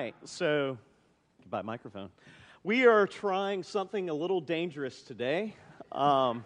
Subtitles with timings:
[0.00, 0.78] right, so
[1.42, 2.08] goodbye microphone.
[2.64, 5.54] We are trying something a little dangerous today.
[5.92, 6.42] Um,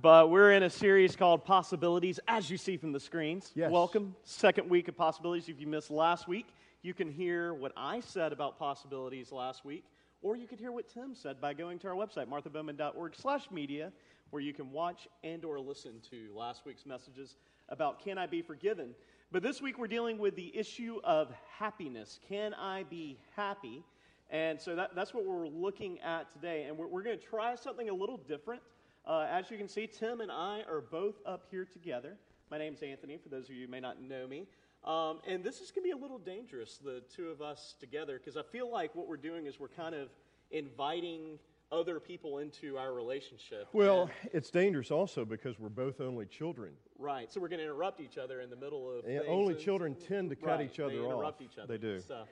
[0.00, 3.50] but we're in a series called Possibilities, as you see from the screens.
[3.56, 3.72] Yes.
[3.72, 5.48] Welcome, second week of Possibilities.
[5.48, 6.46] If you missed last week,
[6.82, 9.82] you can hear what I said about possibilities last week,
[10.22, 13.90] or you could hear what Tim said by going to our website, marthabowman.org slash media,
[14.30, 17.34] where you can watch and or listen to last week's messages
[17.70, 18.94] about Can I Be Forgiven?
[19.32, 22.18] But this week we're dealing with the issue of happiness.
[22.28, 23.84] Can I be happy?
[24.28, 26.64] And so that, that's what we're looking at today.
[26.64, 28.60] And we're, we're going to try something a little different.
[29.06, 32.16] Uh, as you can see, Tim and I are both up here together.
[32.50, 34.48] My name's Anthony, for those of you who may not know me.
[34.84, 38.18] Um, and this is going to be a little dangerous, the two of us together,
[38.18, 40.08] because I feel like what we're doing is we're kind of
[40.50, 41.38] inviting
[41.72, 43.68] other people into our relationship.
[43.72, 46.72] Well, it's dangerous also because we're both only children.
[46.98, 47.32] Right.
[47.32, 49.94] So we're going to interrupt each other in the middle of And only and- children
[49.94, 51.12] tend to cut Right, each other they off.
[51.12, 51.66] interrupt each other.
[51.76, 52.00] They do.
[52.00, 52.22] So,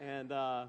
[0.00, 0.66] and uh,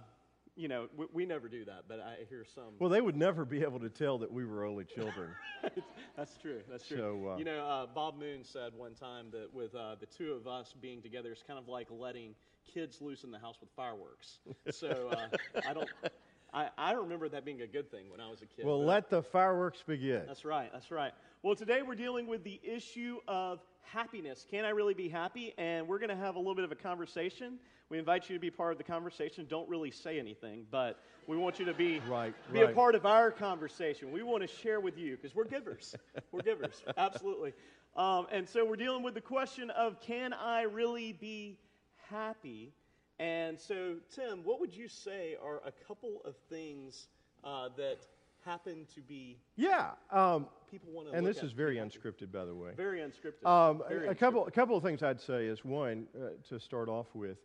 [0.55, 2.63] you know, we, we never do that, but I hear some.
[2.79, 5.29] Well, they would never be able to tell that we were only children.
[6.17, 6.61] That's true.
[6.69, 6.97] That's true.
[6.97, 10.33] So, uh, you know, uh, Bob Moon said one time that with uh, the two
[10.33, 12.33] of us being together, it's kind of like letting
[12.73, 14.39] kids loose in the house with fireworks.
[14.71, 15.89] So uh, I don't.
[16.53, 18.65] I, I remember that being a good thing when I was a kid.
[18.65, 20.23] well, let the fireworks begin.
[20.27, 20.69] That's right.
[20.73, 21.11] That's right.
[21.43, 24.45] Well, today we're dealing with the issue of happiness.
[24.49, 25.53] Can I really be happy?
[25.57, 27.59] And we're going to have a little bit of a conversation.
[27.89, 29.45] We invite you to be part of the conversation.
[29.49, 33.05] Don't really say anything, but we want you to be Right, be a part of
[33.05, 34.11] our conversation.
[34.11, 35.95] We want to share with you because we're givers.
[36.31, 37.53] we're givers, absolutely.
[37.95, 41.57] Um, and so we're dealing with the question of can I really be
[42.09, 42.73] happy?
[43.19, 47.07] And so, Tim, what would you say are a couple of things
[47.43, 48.07] uh, that
[48.45, 49.91] happen to be Yeah.
[50.11, 52.71] Um, people want to and this is very unscripted, by the way.
[52.75, 53.45] very unscripted.
[53.45, 56.59] Um, Very a, a couple, a couple of things I'd say is one, uh, to
[56.59, 57.37] start off with,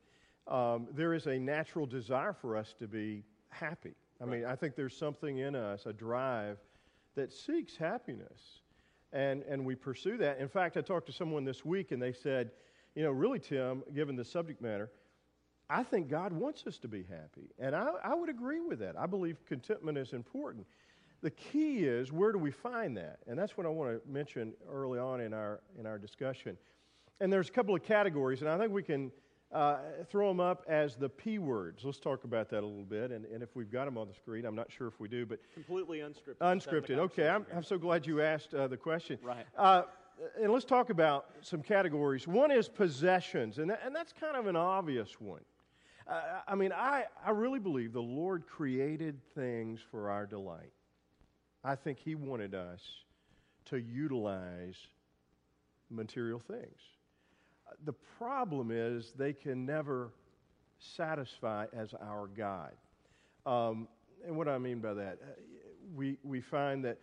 [0.46, 3.94] um, there is a natural desire for us to be happy.
[4.22, 6.58] I mean, I think there's something in us, a drive
[7.16, 8.60] that seeks happiness.
[9.12, 10.38] And, and we pursue that.
[10.38, 12.50] In fact, I talked to someone this week and they said,
[12.94, 14.90] you know, really, Tim, given the subject matter,
[15.70, 17.50] I think God wants us to be happy.
[17.58, 18.96] And I, I would agree with that.
[18.98, 20.66] I believe contentment is important.
[21.22, 23.20] The key is where do we find that?
[23.26, 26.58] And that's what I want to mention early on in our, in our discussion.
[27.20, 29.10] And there's a couple of categories, and I think we can
[29.52, 29.78] uh,
[30.10, 31.84] throw them up as the P words.
[31.84, 33.10] Let's talk about that a little bit.
[33.10, 35.24] And, and if we've got them on the screen, I'm not sure if we do,
[35.24, 36.14] but completely unscripted.
[36.26, 36.98] Just having a unscripted.
[36.98, 39.18] Okay, I'm, I'm so glad you asked uh, the question.
[39.22, 39.46] Right.
[39.56, 39.82] Uh,
[40.40, 42.26] and let's talk about some categories.
[42.26, 45.42] One is possessions, and, that, and that's kind of an obvious one.
[46.06, 50.72] Uh, I mean, I, I really believe the Lord created things for our delight.
[51.62, 52.80] I think He wanted us
[53.66, 54.76] to utilize
[55.90, 56.80] material things.
[57.84, 60.12] The problem is they can never
[60.78, 62.76] satisfy as our guide.
[63.46, 63.88] Um,
[64.26, 65.26] and what I mean by that, uh,
[65.94, 66.98] we, we find that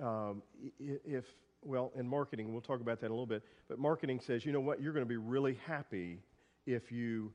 [0.00, 0.42] um,
[0.78, 1.24] if,
[1.62, 4.52] well, in marketing, we'll talk about that in a little bit, but marketing says, you
[4.52, 6.18] know what, you're going to be really happy
[6.66, 7.32] if you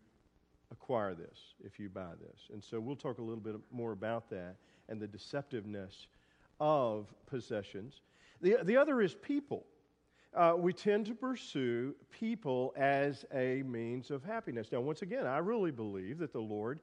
[0.71, 2.39] acquire this, if you buy this.
[2.51, 4.55] And so we'll talk a little bit more about that
[4.89, 6.07] and the deceptiveness
[6.59, 8.01] of possessions.
[8.41, 9.65] The, the other is people.
[10.35, 14.71] Uh, we tend to pursue people as a means of happiness.
[14.71, 16.79] Now, once again, I really believe that the Lord,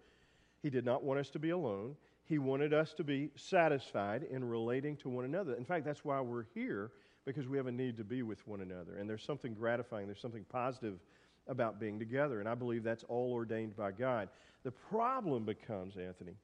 [0.63, 1.97] He did not want us to be alone.
[2.25, 5.55] He wanted us to be satisfied in relating to one another.
[5.55, 6.93] In fact, that's why we're here,
[7.33, 8.97] because we have a need to be with one another.
[8.99, 10.99] And there's something gratifying, there's something positive
[11.47, 12.41] about being together.
[12.41, 14.29] And I believe that's all ordained by God.
[14.63, 16.35] The problem becomes, Anthony,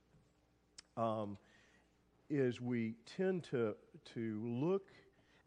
[0.96, 1.36] um,
[2.30, 3.74] is we tend to,
[4.14, 4.90] to look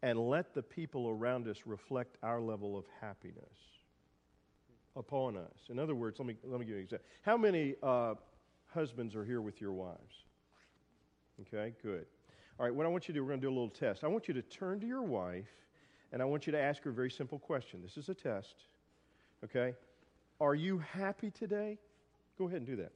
[0.02, 3.44] and let the people around us reflect our level of happiness
[4.96, 5.70] upon us.
[5.70, 7.08] In other words, let me, let me give you an example.
[7.22, 8.16] How many uh,
[8.68, 10.24] husbands are here with your wives?
[11.42, 12.06] Okay, good.
[12.60, 14.04] All right, what I want you to do, we're going to do a little test.
[14.04, 15.48] I want you to turn to your wife
[16.12, 17.80] and I want you to ask her a very simple question.
[17.82, 18.66] This is a test.
[19.46, 19.74] Okay?
[20.42, 21.78] Are you happy today?
[22.38, 22.92] Go ahead and do that.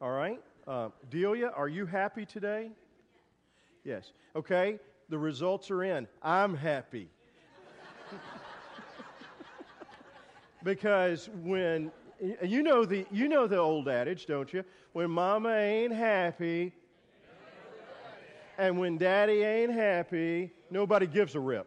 [0.00, 0.40] All right?
[0.66, 2.70] Uh, Delia, are you happy today?
[3.84, 4.10] Yes.
[4.34, 4.80] Okay,
[5.10, 6.08] the results are in.
[6.22, 7.08] I'm happy.
[10.64, 11.92] because when
[12.42, 14.64] you know the you know the old adage, don't you?
[14.92, 16.72] When mama ain't happy
[18.58, 21.66] and when daddy ain't happy, nobody gives a rip.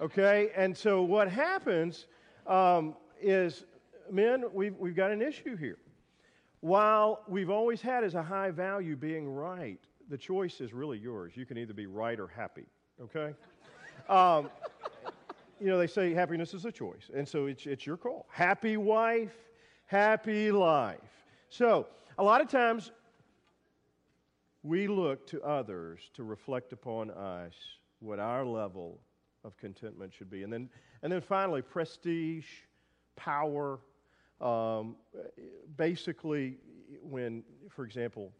[0.00, 0.50] Okay?
[0.56, 2.06] And so what happens
[2.46, 3.64] um, is,
[4.10, 5.78] men, we've, we've got an issue here.
[6.60, 11.32] While we've always had as a high value being right, the choice is really yours.
[11.36, 12.66] You can either be right or happy,
[13.00, 13.34] okay?
[14.08, 14.50] Um,
[15.60, 17.10] you know, they say happiness is a choice.
[17.14, 18.26] And so it's, it's your call.
[18.30, 19.34] Happy wife,
[19.86, 20.98] happy life.
[21.50, 21.86] So
[22.18, 22.90] a lot of times
[24.62, 27.54] we look to others to reflect upon us
[28.00, 28.98] what our level
[29.44, 30.42] of contentment should be.
[30.42, 30.68] And then,
[31.02, 32.46] and then finally, prestige,
[33.16, 33.80] power.
[34.40, 34.96] Um,
[35.76, 36.56] basically,
[37.02, 38.32] when, for example,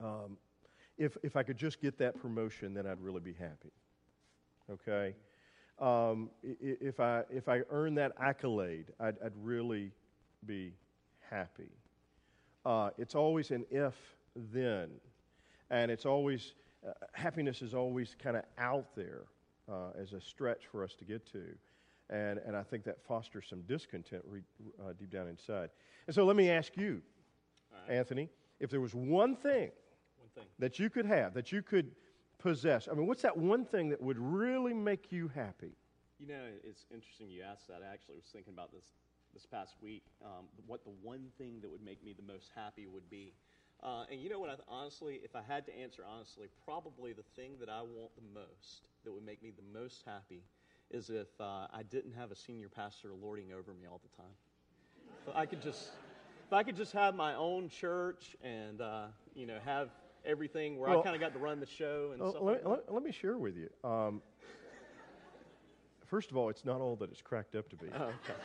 [0.00, 0.36] um,
[0.98, 3.72] if, if I could just get that promotion, then I'd really be happy.
[4.70, 5.14] Okay?
[5.78, 9.90] Um, if, I, if I earn that accolade, I'd, I'd really
[10.46, 10.74] be
[11.28, 11.70] happy.
[12.64, 13.94] Uh, it's always an if
[14.52, 14.90] then.
[15.70, 16.54] And it's always,
[16.86, 19.22] uh, happiness is always kind of out there
[19.68, 21.42] uh, as a stretch for us to get to.
[22.10, 24.42] And, and I think that fosters some discontent re,
[24.80, 25.70] uh, deep down inside.
[26.06, 27.00] And so let me ask you,
[27.88, 27.96] right.
[27.96, 28.28] Anthony,
[28.60, 29.70] if there was one thing,
[30.18, 31.90] one thing that you could have, that you could
[32.42, 35.76] possess, I mean, what's that one thing that would really make you happy?
[36.18, 37.80] You know, it's interesting you asked that.
[37.88, 38.84] I actually was thinking about this
[39.32, 42.86] this past week, um, what the one thing that would make me the most happy
[42.86, 43.32] would be.
[43.82, 44.50] Uh, and you know what?
[44.50, 48.22] I, honestly, if I had to answer honestly, probably the thing that I want the
[48.34, 50.42] most, that would make me the most happy,
[50.90, 54.34] is if uh, I didn't have a senior pastor lording over me all the time.
[55.26, 55.92] If I could just,
[56.46, 59.88] if I could just have my own church and uh, you know have
[60.24, 62.42] everything where well, I kind of got to run the show and well, stuff.
[62.42, 63.68] Let, like let, let, me share with you.
[63.88, 64.22] Um,
[66.06, 67.86] first of all, it's not all that it's cracked up to be.
[67.98, 68.38] Oh, okay.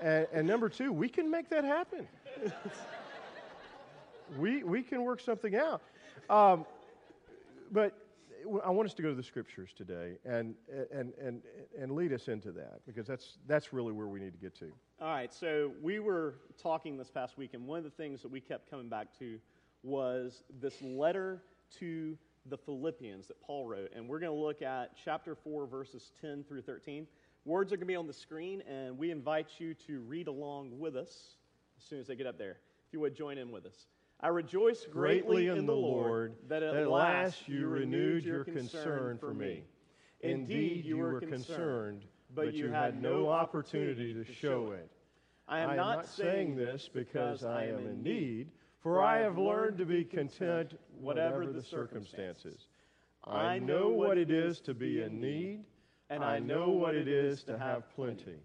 [0.00, 2.06] and, and number two, we can make that happen.
[4.38, 5.82] we, we can work something out.
[6.28, 6.64] Um,
[7.72, 7.96] but
[8.64, 10.54] I want us to go to the scriptures today and,
[10.92, 11.42] and, and,
[11.78, 14.72] and lead us into that because that's, that's really where we need to get to.
[15.00, 18.30] All right, so we were talking this past week, and one of the things that
[18.30, 19.38] we kept coming back to
[19.82, 21.42] was this letter
[21.78, 22.16] to
[22.46, 23.90] the Philippians that Paul wrote.
[23.94, 27.06] And we're going to look at chapter 4, verses 10 through 13.
[27.44, 30.78] Words are going to be on the screen, and we invite you to read along
[30.78, 31.36] with us
[31.78, 32.58] as soon as they get up there.
[32.86, 33.86] If you would join in with us.
[34.22, 39.16] I rejoice greatly, in, in the Lord that at, that last you renewed your concern
[39.18, 39.64] for me.
[40.20, 42.04] Indeed, you were concerned,
[42.34, 44.90] but you had no opportunity to show it.
[45.48, 48.48] I am not saying this because I am in need,
[48.82, 52.66] for I have learned to be content whatever the circumstances.
[53.24, 55.64] I know what it is to be in need,
[56.08, 58.40] and I know what it is to have plenty.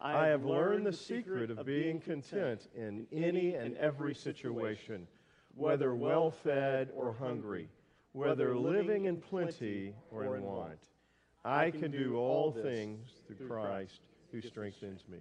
[0.00, 5.06] I have learned the secret of being content in any and every situation
[5.54, 7.68] whether well fed or hungry,
[8.12, 10.78] whether living in plenty or in want.
[11.44, 14.00] I can do all things through Christ
[14.30, 15.18] who strengthens me.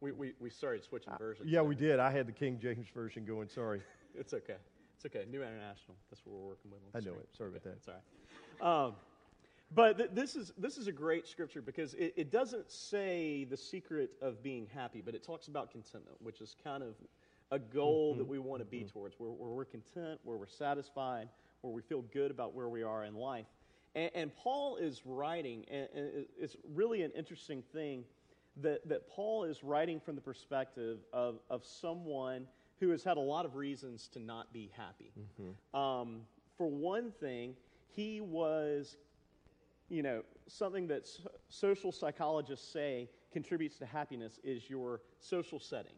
[0.00, 1.48] We, we, we started switching versions.
[1.50, 1.98] yeah, we did.
[1.98, 3.48] I had the King James Version going.
[3.48, 3.80] Sorry.
[4.14, 4.56] it's okay.
[4.96, 5.24] It's okay.
[5.30, 5.96] New International.
[6.10, 6.80] That's what we're working with.
[6.94, 7.28] I know it.
[7.36, 7.58] Sorry okay.
[7.58, 7.76] about that.
[7.78, 8.86] It's all right.
[8.86, 8.94] Um,
[9.74, 13.56] but th- this, is, this is a great scripture because it, it doesn't say the
[13.56, 16.94] secret of being happy, but it talks about contentment, which is kind of
[17.50, 18.18] a goal mm-hmm.
[18.18, 18.88] that we want to be mm-hmm.
[18.88, 21.28] towards, where, where, we're content, where we're satisfied,
[21.62, 23.46] where we feel good about where we are in life.
[23.94, 28.04] And, and Paul is writing, and, and, it's really an interesting thing
[28.62, 32.46] that, that Paul is writing from the perspective of, of someone
[32.80, 35.12] who has had a lot of reasons to not be happy.
[35.18, 35.78] Mm-hmm.
[35.78, 36.20] Um,
[36.56, 37.54] for one thing,
[37.88, 38.96] he was,
[39.88, 41.08] you know, something that
[41.48, 45.94] social psychologists say contributes to happiness is your social setting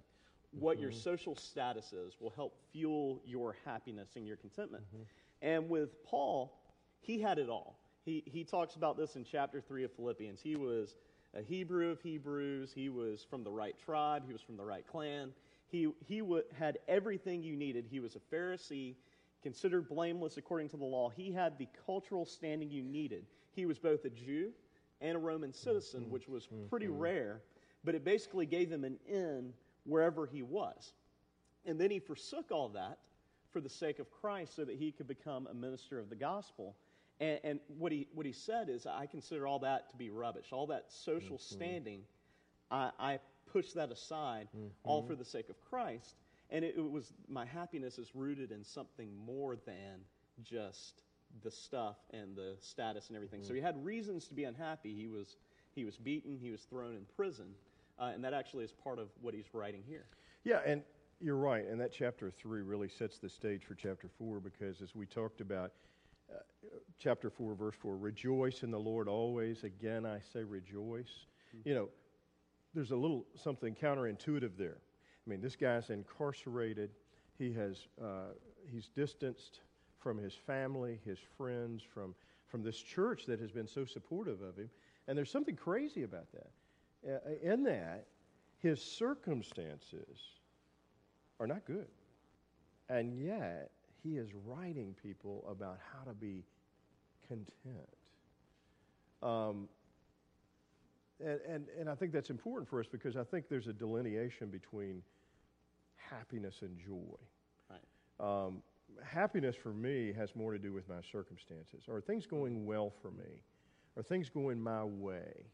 [0.52, 0.85] what mm-hmm.
[0.85, 4.85] your social status is will help fuel your happiness and your contentment.
[4.85, 5.02] Mm-hmm.
[5.42, 6.59] And with Paul,
[7.00, 7.78] he had it all.
[8.04, 10.40] He, he talks about this in chapter 3 of Philippians.
[10.40, 10.94] He was
[11.35, 14.87] a Hebrew of Hebrews, he was from the right tribe, he was from the right
[14.87, 15.32] clan.
[15.68, 17.87] He, he w- had everything you needed.
[17.90, 18.94] He was a Pharisee,
[19.42, 21.11] considered blameless according to the law.
[21.11, 23.26] He had the cultural standing you needed.
[23.52, 24.50] He was both a Jew
[25.00, 26.11] and a Roman citizen, mm-hmm.
[26.11, 26.99] which was pretty mm-hmm.
[26.99, 27.42] rare,
[27.85, 29.52] but it basically gave him an in
[29.85, 30.92] wherever he was.
[31.66, 32.99] And then he forsook all that
[33.50, 36.75] for the sake of Christ so that he could become a minister of the gospel.
[37.20, 40.46] And, and what, he, what he said is, I consider all that to be rubbish.
[40.52, 41.54] All that social mm-hmm.
[41.54, 42.00] standing,
[42.70, 43.18] I, I
[43.52, 44.68] push that aside, mm-hmm.
[44.84, 46.16] all for the sake of Christ.
[46.50, 50.00] And it, it was my happiness is rooted in something more than
[50.42, 51.00] just
[51.42, 53.40] the stuff and the status and everything.
[53.40, 53.48] Mm-hmm.
[53.48, 54.94] So he had reasons to be unhappy.
[54.94, 55.37] He was,
[55.75, 57.46] he was beaten, he was thrown in prison.
[57.98, 60.06] Uh, and that actually is part of what he's writing here.
[60.44, 60.82] Yeah, and
[61.20, 61.66] you're right.
[61.66, 65.40] And that chapter 3 really sets the stage for chapter 4 because, as we talked
[65.40, 65.72] about,
[66.32, 66.38] uh,
[66.99, 69.64] chapter 4, verse 4 rejoice in the Lord always.
[69.64, 71.26] Again, I say rejoice.
[71.56, 71.68] Mm-hmm.
[71.68, 71.88] You know,
[72.75, 74.78] there's a little something counterintuitive there.
[75.26, 76.90] I mean, this guy's incarcerated.
[77.38, 78.32] He has, uh,
[78.70, 79.61] he's distanced
[79.99, 82.14] from his family, his friends, from,
[82.47, 84.70] from this church that has been so supportive of him.
[85.06, 86.50] And there's something crazy about that.
[87.06, 88.06] Uh, in that,
[88.58, 90.18] his circumstances
[91.40, 91.87] are not good.
[92.88, 93.70] And yet,
[94.02, 96.45] he is writing people about how to be
[97.26, 97.88] content.
[99.23, 99.69] Um,
[101.21, 104.49] and, and, and I think that's important for us because I think there's a delineation
[104.49, 105.02] between
[105.97, 107.19] happiness and joy.
[107.69, 108.47] Right.
[108.47, 108.62] Um,
[109.02, 111.85] happiness for me has more to do with my circumstances.
[111.88, 113.43] Are things going well for me?
[113.97, 115.45] Are things going my way?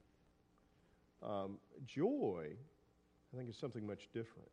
[1.22, 2.48] Um, joy,
[3.32, 4.50] I think, is something much different.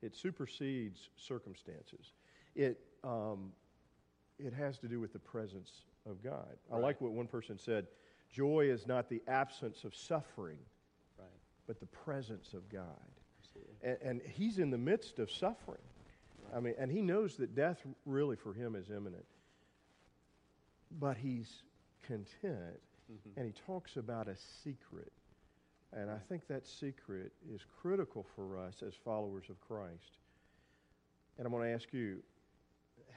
[0.00, 2.12] It supersedes circumstances.
[2.54, 3.52] It, um,
[4.38, 5.70] it has to do with the presence
[6.08, 6.56] of God.
[6.72, 7.86] I like what one person said
[8.30, 10.58] joy is not the absence of suffering,
[11.18, 11.28] Right.
[11.66, 12.84] but the presence of God.
[13.82, 15.82] And, and he's in the midst of suffering.
[16.54, 19.26] I mean, and he knows that death really for him is imminent.
[20.98, 21.62] But he's
[22.02, 22.80] content,
[23.10, 23.36] Mhm.
[23.36, 25.12] and he talks about a secret.
[25.92, 30.18] And I think that secret is critical for us as followers of Christ.
[31.36, 32.22] And I'm going to ask you,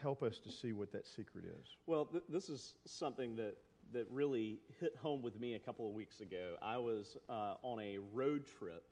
[0.04, 1.78] help us to see what that secret is.
[1.88, 3.56] Well, th- this is something that,
[3.94, 6.56] that really hit home with me a couple of weeks ago.
[6.62, 8.84] I was uh, on a road trip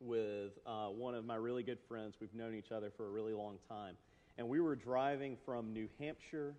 [0.00, 2.16] with uh, one of my really good friends.
[2.18, 3.94] We've known each other for a really long time.
[4.38, 6.54] And we were driving from New Hampshire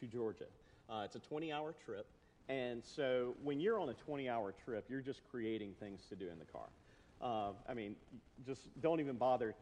[0.00, 0.46] to Georgia.
[0.88, 2.06] Uh, it's a 20 hour trip.
[2.48, 6.28] And so when you're on a 20 hour trip, you're just creating things to do
[6.30, 6.68] in the car.
[7.20, 7.96] Uh, I mean,
[8.44, 9.54] just don't even bother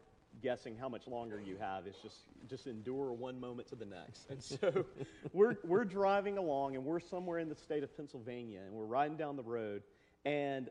[0.43, 1.87] guessing how much longer you have.
[1.87, 4.31] It's just just endure one moment to the next.
[4.31, 4.85] And so
[5.33, 9.17] we're we're driving along and we're somewhere in the state of Pennsylvania and we're riding
[9.17, 9.83] down the road
[10.25, 10.69] and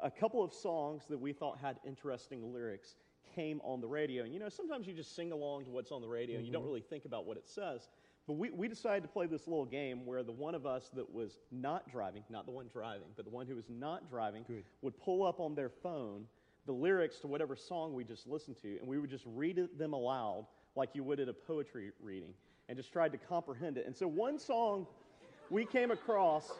[0.00, 2.96] a couple of songs that we thought had interesting lyrics
[3.34, 4.24] came on the radio.
[4.24, 6.52] And you know, sometimes you just sing along to what's on the radio and you
[6.52, 6.68] don't mm-hmm.
[6.68, 7.88] really think about what it says.
[8.26, 11.12] But we, we decided to play this little game where the one of us that
[11.12, 14.64] was not driving, not the one driving, but the one who was not driving, Good.
[14.80, 16.24] would pull up on their phone
[16.66, 19.92] the lyrics to whatever song we just listened to, and we would just read them
[19.92, 22.32] aloud like you would at a poetry reading,
[22.68, 23.86] and just tried to comprehend it.
[23.86, 24.86] And so one song
[25.50, 26.50] we came across,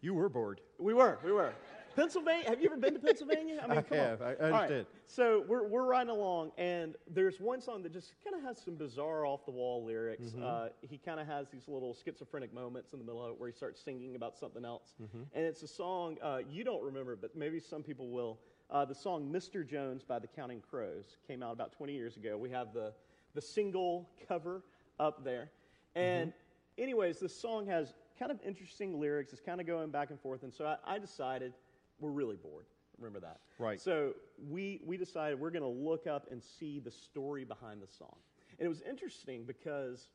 [0.00, 0.60] You were bored.
[0.78, 1.52] we were, we were.
[1.96, 3.64] Pennsylvania, have you ever been to Pennsylvania?
[3.68, 4.20] I have.
[4.20, 4.52] I- I All right.
[4.62, 4.86] understand.
[5.06, 8.74] So we're, we're riding along, and there's one song that just kind of has some
[8.74, 10.30] bizarre off the wall lyrics.
[10.30, 10.42] Mm-hmm.
[10.44, 13.48] Uh, he kind of has these little schizophrenic moments in the middle of it where
[13.48, 14.94] he starts singing about something else.
[15.00, 15.22] Mm-hmm.
[15.34, 18.40] And it's a song uh, you don't remember, but maybe some people will.
[18.70, 19.66] Uh, the song Mr.
[19.66, 22.36] Jones by the Counting Crows came out about 20 years ago.
[22.36, 22.92] We have the,
[23.34, 24.62] the single cover
[24.98, 25.50] up there.
[25.94, 26.82] And, Mm-hmm.
[26.82, 29.32] anyways, this song has kind of interesting lyrics.
[29.32, 30.42] It's kind of going back and forth.
[30.42, 31.52] And so I, I decided
[32.00, 32.66] we're really bored.
[32.98, 33.38] Remember that.
[33.58, 33.80] Right.
[33.80, 34.14] So
[34.48, 38.16] we, we decided we're going to look up and see the story behind the song.
[38.58, 40.08] And it was interesting because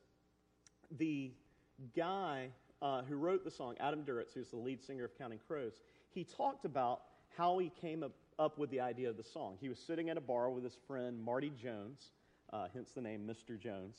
[0.97, 1.31] the
[1.95, 2.49] guy
[2.81, 6.23] uh, who wrote the song, Adam Duritz, who's the lead singer of Counting Crows, he
[6.23, 7.01] talked about
[7.37, 9.57] how he came up, up with the idea of the song.
[9.59, 12.13] He was sitting at a bar with his friend Marty Jones,
[12.51, 13.59] uh, hence the name Mr.
[13.59, 13.97] Jones.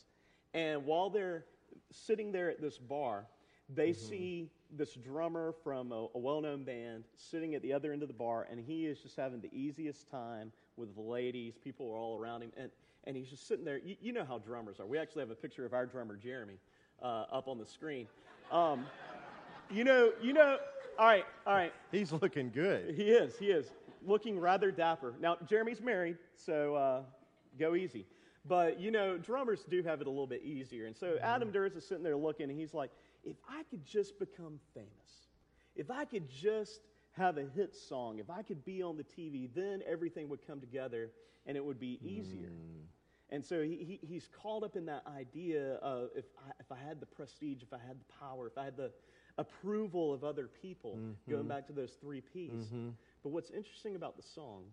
[0.55, 1.45] And while they're
[1.93, 3.27] sitting there at this bar,
[3.73, 8.03] they see this drummer from a, a well known band sitting at the other end
[8.03, 11.55] of the bar, and he is just having the easiest time with the ladies.
[11.63, 12.71] People are all around him, and,
[13.05, 13.79] and he's just sitting there.
[13.79, 14.87] You, you know how drummers are.
[14.87, 16.59] We actually have a picture of our drummer, Jeremy,
[17.03, 18.09] uh, up on the screen.
[18.51, 18.87] Um,
[19.71, 20.59] you know, you know,
[20.99, 21.73] all right, all right.
[21.93, 22.95] He's looking good.
[22.95, 23.73] He is, he is.
[24.05, 25.15] Looking rather dapper.
[25.21, 27.03] Now, Jeremy's married, so uh,
[27.59, 28.07] go easy.
[28.47, 30.87] But, you know, drummers do have it a little bit easier.
[30.87, 31.25] And so mm-hmm.
[31.25, 32.91] Adam Duritz is sitting there looking, and he's like,
[33.25, 34.89] if I could just become famous,
[35.77, 36.81] if I could just
[37.13, 40.61] have a hit song, if I could be on the TV, then everything would come
[40.61, 41.11] together
[41.47, 42.49] and it would be easier.
[42.49, 42.85] Mm.
[43.31, 46.77] And so he, he, he's caught up in that idea of if I, if I
[46.77, 48.91] had the prestige, if I had the power, if I had the
[49.39, 51.49] approval of other people, going mm-hmm.
[51.49, 52.67] back to those three P's.
[52.67, 52.89] Mm-hmm.
[53.23, 54.65] But what's interesting about the song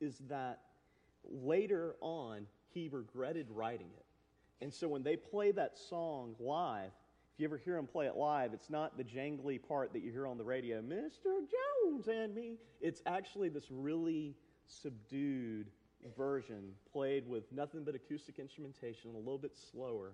[0.00, 0.60] is that
[1.24, 4.04] later on, he regretted writing it.
[4.62, 6.90] And so when they play that song live,
[7.34, 10.10] if you ever hear him play it live, it's not the jangly part that you
[10.10, 11.40] hear on the radio, Mr.
[11.84, 12.58] Jones and me.
[12.80, 15.70] It's actually this really subdued
[16.16, 20.12] version played with nothing but acoustic instrumentation, a little bit slower.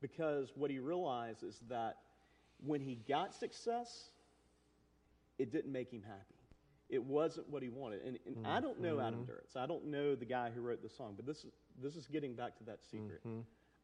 [0.00, 1.96] Because what he realized is that
[2.64, 4.10] when he got success,
[5.38, 6.35] it didn't make him happy.
[6.88, 8.02] It wasn't what he wanted.
[8.02, 9.32] And, and I don't know Adam mm-hmm.
[9.32, 9.56] Duritz.
[9.56, 11.52] I don't know the guy who wrote the song, but this is,
[11.82, 13.20] this is getting back to that secret.
[13.26, 13.40] Mm-hmm.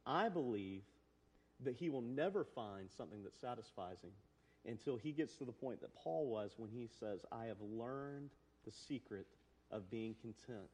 [0.07, 0.83] I believe
[1.65, 4.11] that he will never find something that satisfies him
[4.67, 8.31] until he gets to the point that Paul was when he says, I have learned
[8.65, 9.27] the secret
[9.71, 10.69] of being content,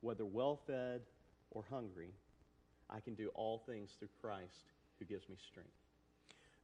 [0.00, 1.02] whether well fed
[1.50, 2.12] or hungry.
[2.90, 5.70] I can do all things through Christ who gives me strength.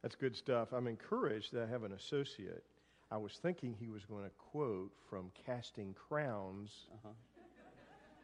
[0.01, 0.73] That's good stuff.
[0.73, 2.63] I'm encouraged that I have an associate.
[3.09, 6.71] I was thinking he was going to quote from Casting Crowns.
[6.93, 7.09] Uh-huh.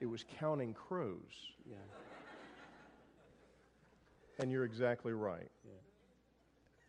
[0.01, 1.19] It was Counting Crows.
[1.69, 1.77] Yeah.
[4.39, 5.49] And you're exactly right.
[5.63, 5.71] Yeah.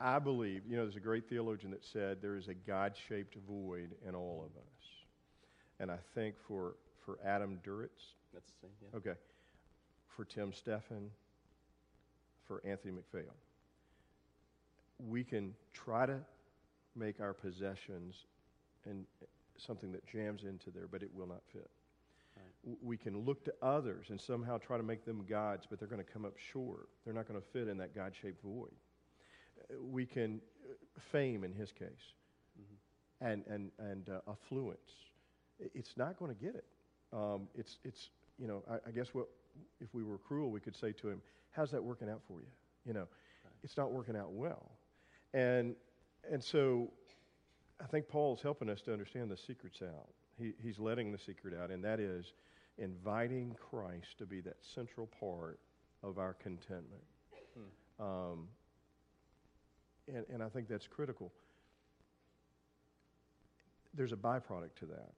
[0.01, 3.37] I believe, you know, there's a great theologian that said there is a God shaped
[3.49, 4.87] void in all of us.
[5.79, 6.75] And I think for,
[7.05, 8.71] for Adam Duritz, That's the same.
[8.83, 8.99] Yeah.
[8.99, 9.19] okay,
[10.09, 11.09] for Tim Steffen,
[12.49, 13.33] for Anthony McPhail,
[15.07, 16.19] we can try to
[16.97, 18.27] make our possessions
[18.87, 19.05] and
[19.57, 21.71] something that jams into there, but it will not fit.
[22.37, 22.77] Right.
[22.83, 26.05] We can look to others and somehow try to make them gods, but they're going
[26.05, 26.89] to come up short.
[27.05, 28.73] They're not going to fit in that God shaped void.
[29.71, 30.75] Uh, We can, uh,
[31.13, 32.13] fame in his case,
[32.61, 33.27] Mm-hmm.
[33.27, 34.91] and, and, and uh, affluence.
[35.75, 36.65] It's not going to get it.
[37.13, 39.27] Um, it's, it's, you know, I, I guess what,
[39.81, 41.21] if we were cruel, we could say to him,
[41.51, 42.47] How's that working out for you?
[42.87, 43.07] You know,
[43.65, 44.71] it's not working out well.
[45.33, 45.75] And,
[46.31, 46.91] and so
[47.81, 50.09] I think Paul's helping us to understand the secret's out.
[50.39, 52.33] He, he's letting the secret out, and that is
[52.79, 55.61] inviting Christ to be that central part
[56.03, 57.03] of our contentment.
[58.01, 58.49] Um,
[60.09, 61.33] and, and I think that's critical.
[63.95, 65.13] There's a byproduct to that.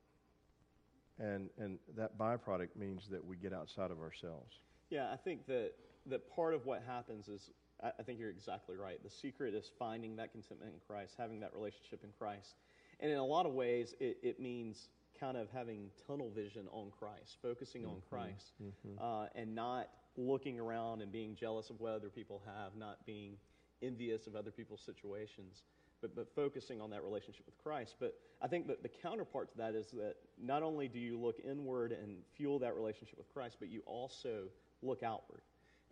[1.19, 4.61] And, and that byproduct means that we get outside of ourselves.
[4.91, 5.73] Yeah, I think that,
[6.07, 7.51] that part of what happens is,
[7.83, 9.03] I, think you're exactly right.
[9.03, 12.55] The secret is finding that contentment in Christ, having that relationship in Christ.
[13.01, 14.89] And in a lot of ways, it, it means
[15.21, 18.53] kind of having tunnel vision on Christ, focusing on Christ,
[19.01, 23.37] uh, and not looking around and being jealous of what other people have, not being
[23.83, 25.63] envious of other people's situations,
[26.01, 27.97] but, but focusing on that relationship with Christ.
[28.01, 31.41] But I think that the counterpart to that is that not only do you look
[31.45, 34.45] inward and fuel that relationship with Christ, but you also
[34.83, 35.43] look outward.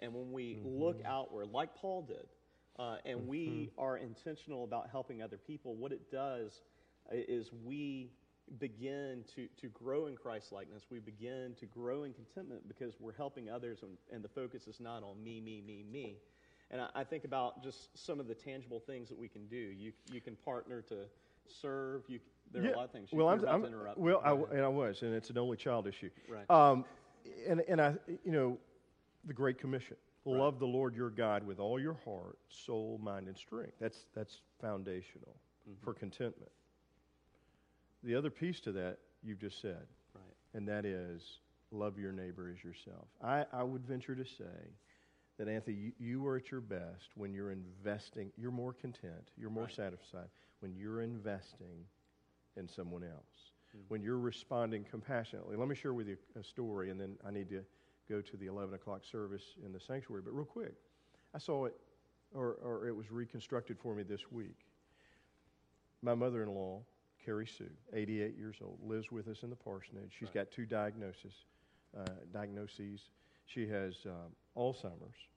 [0.00, 2.26] And when we look outward, like Paul did,
[2.78, 6.62] uh, and we are intentional about helping other people, what it does
[7.12, 8.10] is we
[8.58, 10.84] begin to, to grow in Christ likeness.
[10.90, 14.80] We begin to grow in contentment because we're helping others, and, and the focus is
[14.80, 16.16] not on me, me, me, me.
[16.70, 19.56] And I, I think about just some of the tangible things that we can do.
[19.56, 21.04] You, you can partner to
[21.46, 22.02] serve.
[22.08, 22.18] You,
[22.52, 23.10] there are a lot of things.
[23.12, 23.98] You, Well, I'm, I'm- to interrupt.
[23.98, 26.10] well, I, and I was, and it's an only child issue.
[26.28, 26.50] Right.
[26.50, 26.84] Um,
[27.46, 28.58] and, and I, you know,
[29.26, 33.36] the Great Commission: love the Lord your God with all your heart, soul, mind, and
[33.36, 33.74] strength.
[33.80, 35.82] That's that's foundational Mm-hmm.
[35.82, 36.52] for contentment.
[38.02, 40.24] The other piece to that you've just said, right.
[40.52, 41.38] and that is
[41.70, 43.06] love your neighbor as yourself.
[43.22, 44.74] I, I would venture to say
[45.38, 49.48] that, Anthony, you, you are at your best when you're investing, you're more content, you're
[49.50, 49.74] more Right.
[49.74, 50.28] satisfied
[50.60, 51.86] when you're investing
[52.58, 53.80] in someone else, Hmm.
[53.88, 55.56] when you're responding compassionately.
[55.56, 57.62] Let me share with you a story, and then I need to
[58.08, 60.22] go to the 11 o'clock service in the sanctuary.
[60.24, 60.74] But real quick,
[61.34, 61.74] I saw it,
[62.34, 64.58] or, or it was reconstructed for me this week.
[66.02, 66.82] My mother in law,
[67.24, 70.12] Carrie Sue, 88 years old, lives with us in the parsonage.
[70.18, 70.34] She's Right.
[70.46, 71.32] got two diagnoses,
[71.96, 73.08] uh, diagnoses.
[73.46, 75.28] She has um, Alzheimer's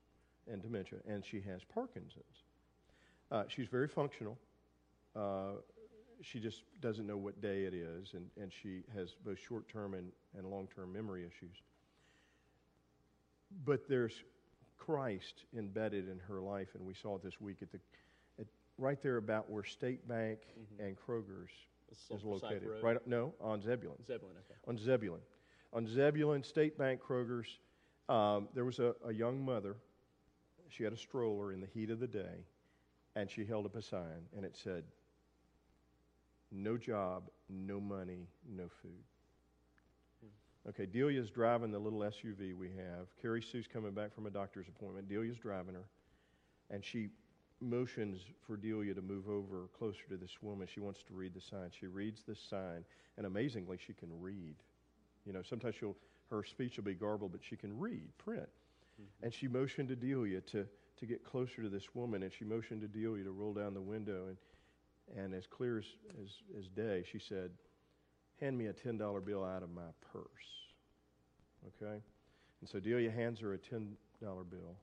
[0.51, 2.43] and dementia, and she has Parkinson's.
[3.31, 4.37] Uh, she's very functional.
[5.15, 5.53] Uh,
[6.21, 9.93] she just doesn't know what day it is, and, and she has both short term
[9.93, 11.61] and, and long term memory issues.
[13.65, 14.23] But there's
[14.77, 17.79] Christ embedded in her life, and we saw it this week at the
[18.39, 20.39] at, right there about where State Bank
[20.79, 21.51] and Kroger's
[21.89, 22.69] is located.
[22.81, 24.59] Right, no, on Zebulon Zebulon, okay.
[24.67, 25.21] on Zebulon.
[25.73, 27.59] On Zebulon, State Bank, Kroger's,
[28.07, 29.75] um, there was a, a young mother.
[30.69, 32.45] She had a stroller in the heat of the day,
[33.15, 34.83] and she held up a sign, and it said,
[36.51, 39.03] No job, no money, no food.
[40.69, 43.07] Okay, Delia's driving the little SUV we have.
[43.21, 45.07] Carrie Sue's coming back from a doctor's appointment.
[45.07, 45.85] Delia's driving her,
[46.69, 47.09] and she
[47.61, 50.67] motions for Delia to move over closer to this woman.
[50.71, 51.71] She wants to read the sign.
[51.79, 52.83] She reads the sign,
[53.17, 54.55] and amazingly, she can read.
[55.25, 55.95] You know, sometimes she'll,
[56.29, 58.49] her speech will be garbled, but she can read, print.
[59.01, 59.25] Mm-hmm.
[59.25, 60.67] And she motioned to Delia to,
[60.99, 63.81] to get closer to this woman, and she motioned to Delia to roll down the
[63.81, 64.27] window.
[64.27, 64.37] And,
[65.17, 65.85] and as clear as,
[66.21, 67.51] as, as day, she said,
[68.39, 70.25] Hand me a $10 bill out of my purse.
[71.67, 72.01] Okay?
[72.61, 73.95] And so Delia hands her a $10
[74.49, 74.75] bill,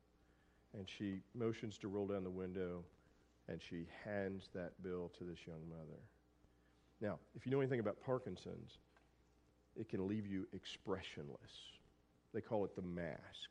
[0.77, 2.85] and she motions to roll down the window,
[3.49, 6.01] and she hands that bill to this young mother.
[7.01, 8.79] Now, if you know anything about Parkinson's,
[9.77, 11.38] it can leave you expressionless.
[12.33, 13.51] They call it the mask.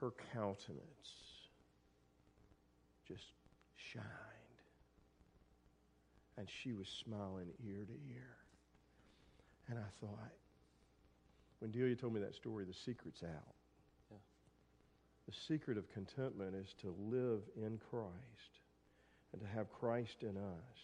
[0.00, 0.80] Her countenance
[3.06, 3.24] just
[3.76, 4.31] shined.
[6.38, 8.36] And she was smiling ear to ear.
[9.68, 10.32] And I thought,
[11.60, 13.54] when Delia told me that story, the secret's out.
[14.10, 14.16] Yeah.
[15.28, 18.60] The secret of contentment is to live in Christ
[19.32, 20.78] and to have Christ in us.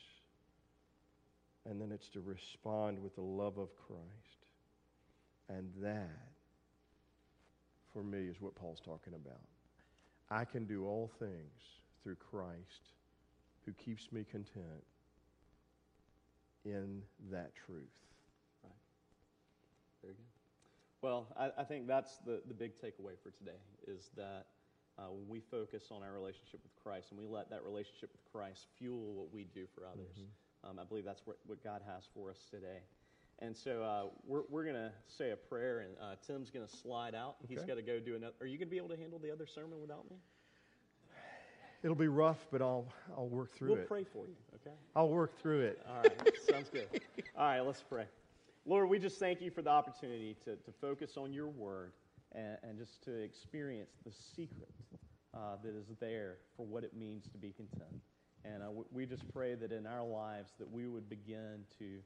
[1.69, 4.47] And then it's to respond with the love of Christ.
[5.49, 6.29] And that,
[7.93, 9.41] for me, is what Paul's talking about.
[10.31, 12.93] I can do all things through Christ
[13.65, 14.85] who keeps me content
[16.65, 17.93] in that truth.
[18.65, 18.73] Right.
[20.03, 20.25] Very good.
[21.03, 24.47] Well, I, I think that's the, the big takeaway for today is that
[24.99, 28.25] uh, when we focus on our relationship with Christ and we let that relationship with
[28.33, 30.71] Christ fuel what we do for others, Mm-hmm.
[30.71, 32.81] um, I believe that's what, what God has for us today.
[33.41, 36.77] And so uh, we're, we're going to say a prayer, and uh, Tim's going to
[36.77, 37.37] slide out.
[37.49, 37.69] He's Okay.
[37.69, 38.35] got to go do another.
[38.41, 40.17] Are you going to be able to handle the other sermon without me?
[41.83, 42.87] It'll be rough, but I'll,
[43.17, 43.77] I'll work through it.
[43.79, 44.75] we'll pray for you, okay?
[44.97, 45.81] I'll work through it.
[45.89, 46.89] All right, sounds good.
[47.37, 48.07] All right, let's pray.
[48.67, 51.93] Lord, we just thank you for the opportunity to, to focus on your word
[52.33, 54.69] and, and just to experience the secret
[55.35, 58.03] uh, that is there for what it means to be content.
[58.45, 61.99] And uh, w- we just pray that in our lives that we would begin to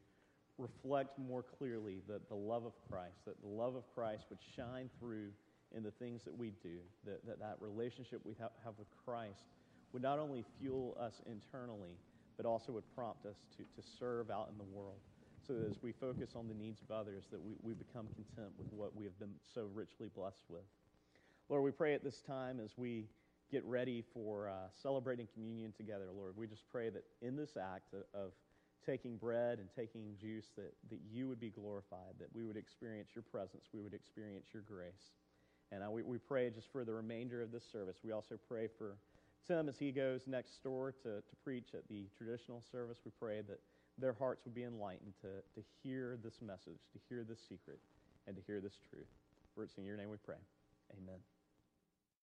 [0.59, 4.91] reflect more clearly the, the love of Christ, that the love of Christ would shine
[5.01, 5.29] through
[5.75, 9.45] in the things that we do, that that, that relationship we ha- have with Christ
[9.93, 11.97] would not only fuel us internally,
[12.37, 14.99] but also would prompt us to, to serve out in the world.
[15.47, 18.53] So that as we focus on the needs of others, that we, we become content
[18.57, 20.63] with what we have been so richly blessed with.
[21.49, 23.07] Lord, we pray at this time as we
[23.51, 27.93] get ready for uh, celebrating communion together, Lord, we just pray that in this act
[27.93, 28.33] of, of
[28.87, 33.11] taking bread and taking juice, that, that you would be glorified, that we would experience
[33.15, 35.13] your presence, we would experience your grace.
[35.71, 37.97] And we, we pray just for the remainder of this service.
[38.03, 38.97] We also pray for
[39.47, 42.99] Tim as he goes next door to, to preach at the traditional service.
[43.05, 43.61] We pray that
[43.99, 47.79] their hearts would be enlightened to, to hear this message, to hear this secret,
[48.27, 49.09] and to hear this truth.
[49.55, 50.41] For it's in your name we pray.
[50.93, 51.19] Amen.